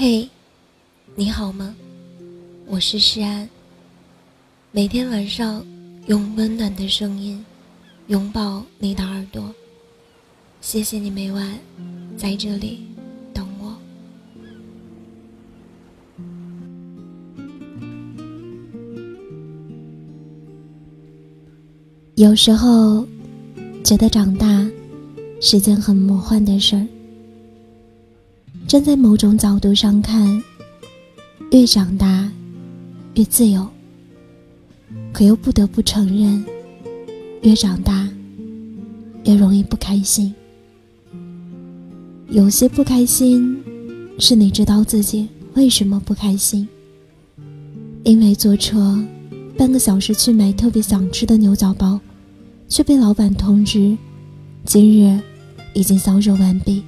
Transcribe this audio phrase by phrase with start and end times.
[0.00, 0.28] 嘿，
[1.16, 1.74] 你好吗？
[2.68, 3.48] 我是诗安。
[4.70, 5.66] 每天晚上
[6.06, 7.44] 用温暖的声音
[8.06, 9.52] 拥抱你的耳朵。
[10.60, 11.58] 谢谢你每晚
[12.16, 12.86] 在这里
[13.34, 13.76] 等我。
[22.14, 23.04] 有时候
[23.82, 24.64] 觉得长大
[25.40, 26.86] 是件很魔幻的事儿。
[28.68, 30.44] 站在某种角度上看，
[31.52, 32.30] 越长大
[33.14, 33.66] 越自由。
[35.10, 36.44] 可又不得不承认，
[37.40, 38.06] 越长大
[39.24, 40.34] 越容易不开心。
[42.28, 43.58] 有些不开心，
[44.18, 46.68] 是你知道自己为什么不开心。
[48.04, 49.02] 因为坐车
[49.56, 51.98] 半个小时去买特别想吃的牛角包，
[52.68, 53.96] 却被老板通知
[54.66, 55.18] 今日
[55.72, 56.82] 已经销售完毕。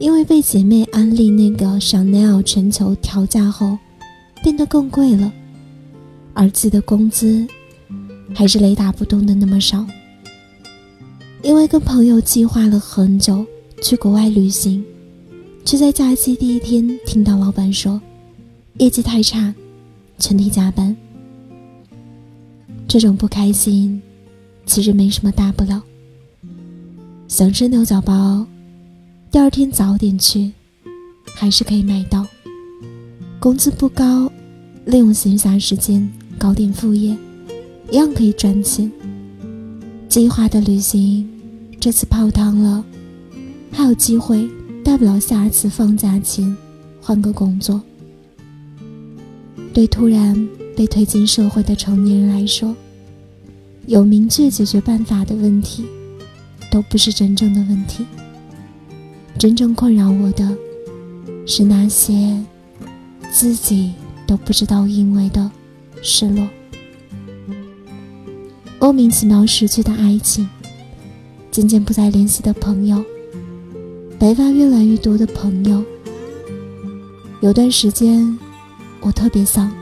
[0.00, 3.76] 因为被姐妹安利那个 Chanel 全球调价后，
[4.42, 5.30] 变得更贵了，
[6.32, 7.46] 而自己的工资
[8.34, 9.86] 还是雷打不动的那么少。
[11.42, 13.44] 因为跟朋友计划了很久
[13.82, 14.82] 去国外旅行，
[15.66, 18.00] 却在假期第一天听到老板说
[18.78, 19.54] 业绩太差，
[20.18, 20.96] 全体加班。
[22.88, 24.00] 这种不开心
[24.64, 25.82] 其实没什么大不了，
[27.28, 28.46] 想吃牛角包。
[29.32, 30.50] 第二天早点去，
[31.36, 32.26] 还是可以买到。
[33.38, 34.28] 工资不高，
[34.84, 37.16] 利用闲暇时间搞点副业，
[37.92, 38.90] 一样可以赚钱。
[40.08, 41.30] 计划的旅行，
[41.78, 42.84] 这次泡汤了，
[43.70, 44.50] 还有机会，
[44.84, 46.56] 大不了下次放假前
[47.00, 47.80] 换个工作。
[49.72, 52.74] 对突然被推进社会的成年人来说，
[53.86, 55.84] 有明确解决办法的问题，
[56.68, 58.04] 都不是真正的问题。
[59.40, 60.54] 真正困扰我的，
[61.46, 62.38] 是那些
[63.32, 63.94] 自己
[64.26, 65.50] 都不知道因为的
[66.02, 66.46] 失落，
[68.78, 70.46] 莫名其妙失去的爱情，
[71.50, 73.02] 渐渐不再联系的朋友，
[74.18, 75.82] 白发越来越多的朋友。
[77.40, 78.38] 有段时间，
[79.00, 79.72] 我特别丧，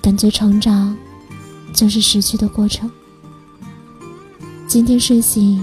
[0.00, 0.96] 感觉成长
[1.74, 2.90] 就是失去的过程。
[4.66, 5.62] 今天睡醒。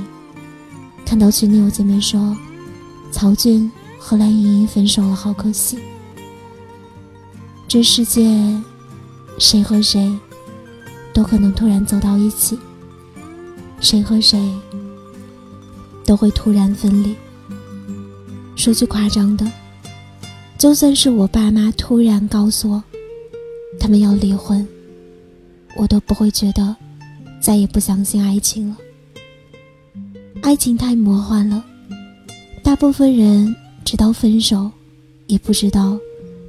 [1.07, 2.35] 看到群里有姐妹说，
[3.13, 5.79] 曹骏和蓝盈莹分手了，好可惜。
[7.65, 8.61] 这世界，
[9.39, 10.13] 谁和谁
[11.13, 12.59] 都可能突然走到一起，
[13.79, 14.53] 谁和谁
[16.03, 17.15] 都会突然分离。
[18.57, 19.49] 说句夸张的，
[20.57, 22.83] 就算是我爸妈突然告诉我
[23.79, 24.67] 他们要离婚，
[25.77, 26.75] 我都不会觉得
[27.39, 28.75] 再也不相信爱情了。
[30.47, 31.61] 爱情太魔幻了，
[32.63, 33.53] 大部分人
[33.83, 34.71] 直到分手，
[35.25, 35.99] 也不知道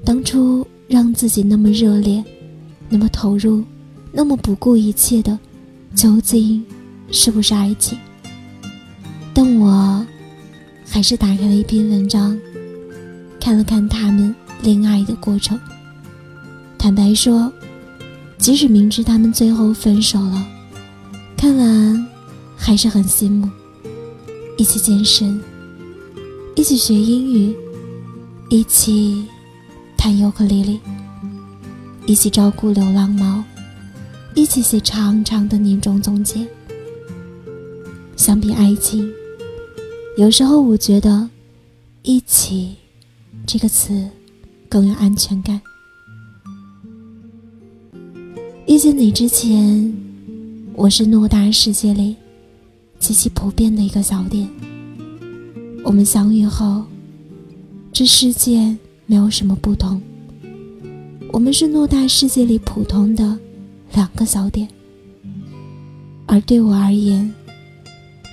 [0.04, 2.25] 当初让自己那么热烈、
[2.88, 3.64] 那么投入、
[4.12, 5.37] 那么不顾一切的，
[5.97, 6.64] 究竟
[7.10, 7.98] 是不是爱情。
[9.34, 10.06] 但我
[10.87, 12.38] 还是打开了一篇文章，
[13.41, 14.32] 看了看他们
[14.62, 15.58] 恋爱的过程。
[16.78, 17.53] 坦白说，
[18.38, 20.47] 即使明知他们最后分手了，
[21.37, 22.06] 看完
[22.56, 23.50] 还是很羡慕。
[24.58, 25.41] 一起健身，
[26.56, 27.54] 一起学英语，
[28.50, 29.24] 一起
[29.96, 30.80] 弹尤克里里，
[32.06, 33.44] 一起照顾流浪猫，
[34.34, 36.44] 一起写长长的年终总结。
[38.16, 39.08] 相比爱情，
[40.16, 41.30] 有时候我觉得
[42.02, 42.75] “一起”
[43.46, 44.10] 这个词
[44.69, 45.60] 更有安全感。
[48.66, 49.94] 遇见你之前，
[50.75, 52.16] 我是偌大世界里。
[52.98, 54.48] 极其普遍的一个小点。
[55.84, 56.84] 我们相遇后，
[57.92, 58.76] 这世界
[59.06, 60.00] 没有什么不同。
[61.31, 63.38] 我们是偌大世界里普通的
[63.94, 64.69] 两个小点，
[66.26, 67.32] 而对我而言，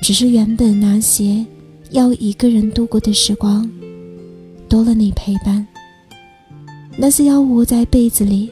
[0.02, 1.46] 只是原本那些
[1.92, 3.69] 要一个人度过的时光，
[4.68, 5.66] 多了你陪伴；
[6.98, 8.50] 那些要窝在被子里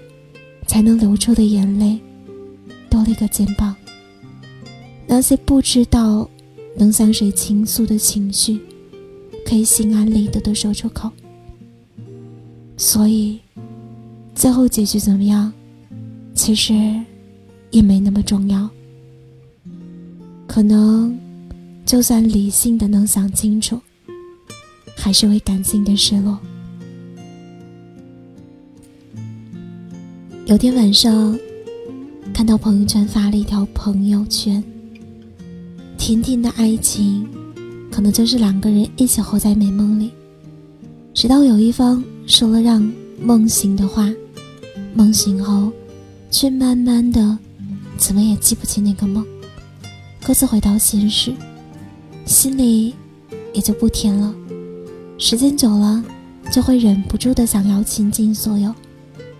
[0.68, 2.00] 才能流出的眼泪，
[2.90, 3.76] 多了一个肩膀。
[5.16, 6.28] 那些不知道
[6.76, 8.60] 能向谁倾诉的情绪，
[9.46, 11.08] 可以心安理得的说出口。
[12.78, 13.40] 所以，
[14.34, 15.54] 最后结局怎么样，
[16.34, 16.74] 其实
[17.70, 18.68] 也没那么重要。
[20.48, 21.16] 可能，
[21.86, 23.80] 就算理性的能想清楚，
[24.98, 26.40] 还是会感性的失落。
[30.48, 31.38] 有天晚上，
[32.34, 34.62] 看到朋友圈发了一条朋友圈。
[36.06, 37.26] 甜甜的爱情，
[37.90, 40.12] 可能就是两个人一起活在美梦里，
[41.14, 42.92] 直到有一方说了让
[43.22, 44.14] 梦醒的话，
[44.94, 45.72] 梦醒后，
[46.30, 47.38] 却慢慢的，
[47.96, 49.26] 怎么也记不起那个梦，
[50.22, 51.34] 各自回到现实，
[52.26, 52.94] 心里
[53.54, 54.36] 也就不甜了。
[55.18, 56.04] 时间久了，
[56.52, 58.76] 就会忍不住的想要倾尽所有，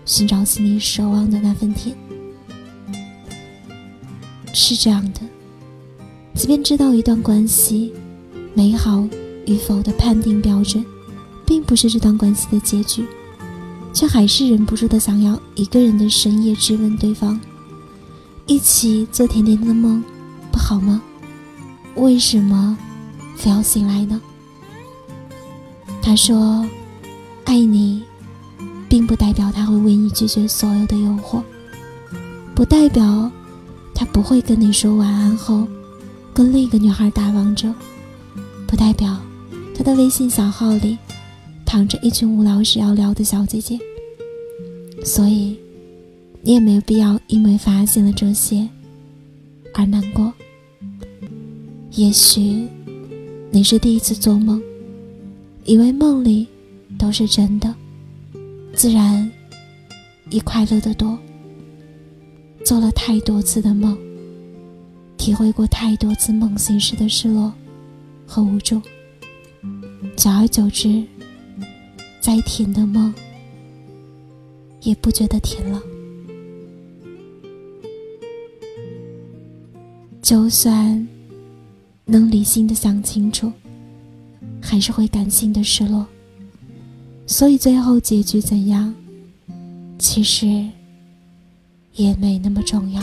[0.06, 1.94] 寻找心里奢望的那份甜。
[4.54, 5.20] 是这样的，
[6.34, 7.92] 即便知道一段关系
[8.54, 9.06] 美好
[9.46, 10.84] 与否的判定标准，
[11.46, 13.06] 并不是这段关系的结局，
[13.92, 17.38] 却还是忍不住的想要一个人的深夜质问对方：
[18.46, 20.02] 一起做甜甜的梦，
[20.50, 21.00] 不好吗？
[21.94, 22.76] 为什么
[23.36, 24.20] 非要醒来呢？
[26.02, 26.68] 他说
[27.46, 28.02] ：“爱你，
[28.88, 31.40] 并不代表他会为你拒绝所有的诱惑，
[32.54, 33.30] 不代表
[33.94, 35.66] 他不会跟你说晚安后，
[36.34, 37.72] 跟另一个女孩打王者，
[38.66, 39.16] 不代表
[39.74, 40.98] 他的微信小号里
[41.64, 43.78] 躺着一群无聊时要聊的小姐姐。
[45.04, 45.56] 所以，
[46.42, 48.68] 你也没有必要因为发现了这些
[49.72, 50.32] 而难过。
[51.92, 52.66] 也许
[53.52, 54.60] 你是第一次做梦。”
[55.66, 56.46] 以为梦里
[56.98, 57.74] 都是真的，
[58.74, 59.30] 自然
[60.28, 61.18] 也快乐的多。
[62.62, 63.96] 做了太多次的梦，
[65.24, 67.50] 体会过太多次梦醒时的失落
[68.26, 68.78] 和无助，
[70.18, 71.02] 久而久之，
[72.20, 73.14] 再甜的梦
[74.82, 75.80] 也不觉得甜了。
[80.20, 81.08] 就算
[82.04, 83.50] 能理性的想清楚。
[84.60, 86.06] 还是会感性的失落，
[87.26, 88.94] 所以最后结局怎样，
[89.98, 90.68] 其实
[91.94, 93.02] 也没那么重要。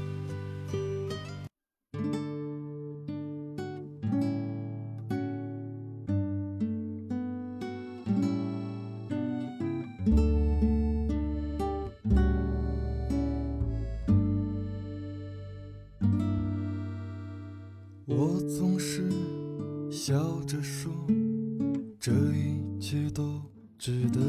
[22.91, 23.41] 一切都
[23.77, 24.19] 值得。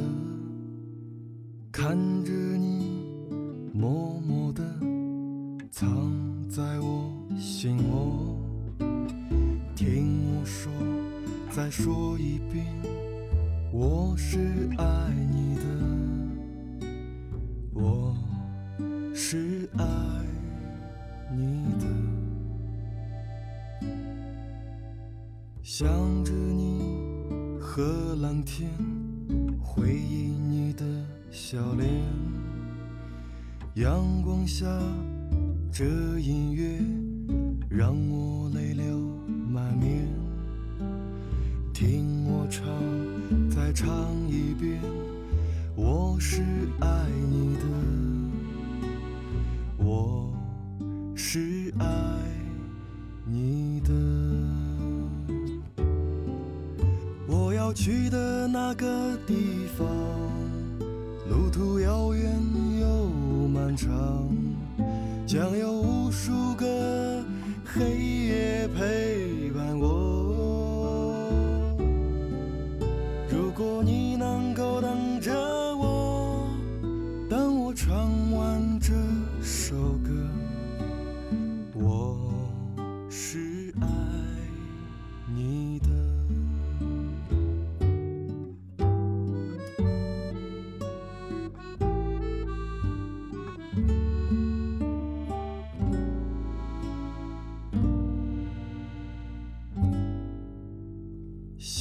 [1.72, 3.02] 看着你。
[3.74, 4.62] 默默的
[5.68, 5.92] 藏
[6.48, 8.38] 在我心窝，
[9.74, 10.70] 听我说，
[11.50, 12.64] 再说一遍，
[13.72, 14.38] 我是
[14.78, 15.64] 爱你的，
[17.72, 18.16] 我
[19.12, 19.84] 是爱
[21.34, 21.86] 你的，
[25.64, 26.71] 想着你
[27.74, 28.68] 和蓝天，
[29.58, 30.84] 回忆你的
[31.30, 31.88] 笑脸。
[33.76, 34.66] 阳光下，
[35.72, 35.86] 这
[36.18, 36.78] 音乐
[37.70, 39.00] 让我泪流
[39.48, 40.06] 满面。
[41.72, 42.66] 听我唱，
[43.48, 43.90] 再唱
[44.28, 44.78] 一遍，
[45.74, 46.42] 我是
[46.78, 47.62] 爱你的，
[49.78, 50.21] 我
[57.72, 59.86] 去的那个地方，
[61.28, 62.30] 路途遥远
[62.80, 63.10] 又。
[63.52, 63.90] 漫长，
[65.26, 67.22] 将有无数个
[67.64, 69.91] 黑夜陪伴我。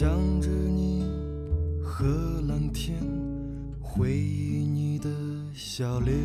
[0.02, 0.10] 想
[0.42, 1.06] 着你
[1.80, 2.08] 和
[2.48, 2.98] 蓝天，
[3.80, 5.08] 回忆你的
[5.54, 6.18] 笑脸。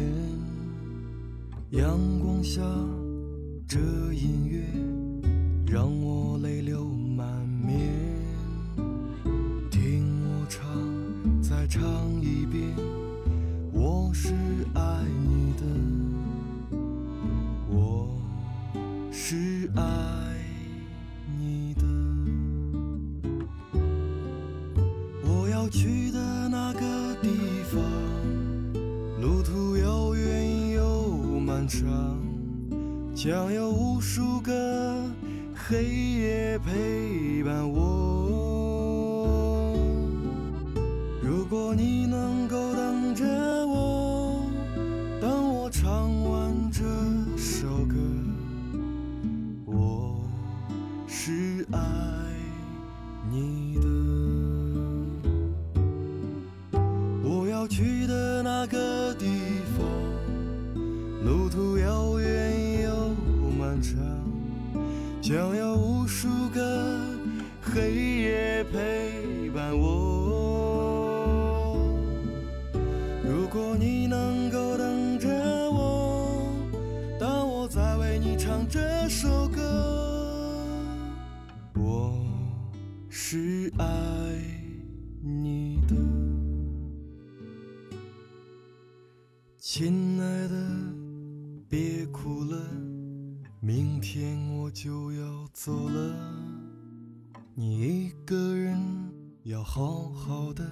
[1.73, 2.63] 阳光下，
[3.69, 3.79] 这
[4.15, 4.63] 音乐
[5.71, 7.93] 让我泪流满面。
[9.71, 10.65] 听我唱，
[11.43, 11.85] 再唱
[12.23, 12.75] 一遍，
[13.75, 14.33] 我是
[14.73, 14.96] 爱
[25.69, 26.81] 去的那个
[27.23, 27.29] 地
[27.71, 27.81] 方，
[29.21, 32.17] 路途遥远又漫长。
[33.15, 35.05] 将有无数个
[35.55, 39.75] 黑夜陪伴我。
[41.23, 43.25] 如果你能够等着
[43.67, 43.86] 我，
[65.23, 67.01] 想要无数个
[67.61, 71.77] 黑夜陪伴我。
[73.25, 75.29] 如果你能够等着
[75.71, 76.49] 我，
[77.19, 79.63] 当我在为你唱这首歌，
[81.75, 82.15] 我
[83.09, 83.87] 是爱
[85.23, 85.97] 你的。
[89.59, 90.55] 亲爱的，
[93.67, 96.15] 明天我就要走了，
[97.53, 98.79] 你一个人
[99.43, 100.65] 要好好的。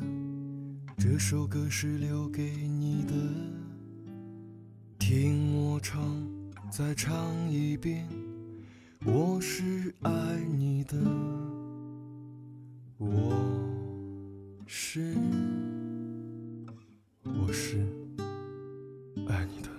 [0.96, 3.12] 这首歌是留给你的，
[4.96, 6.24] 听我唱，
[6.70, 8.06] 再唱一遍，
[9.04, 10.12] 我是爱
[10.56, 10.96] 你的，
[12.98, 13.34] 我
[14.66, 15.16] 是，
[17.24, 17.84] 我是
[19.26, 19.73] 爱你的。